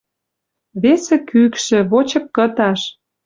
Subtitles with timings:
[0.81, 2.81] Весӹ кӱкшӹ, вочык кыташ